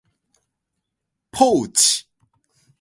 [1.31, 2.07] ポーチ、